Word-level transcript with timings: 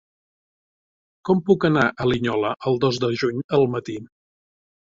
Com 1.29 1.43
puc 1.49 1.67
anar 1.69 1.83
a 2.05 2.09
Linyola 2.13 2.55
el 2.71 2.81
dos 2.87 2.99
de 3.07 3.13
juny 3.25 3.47
al 3.61 3.69
matí? 3.77 4.01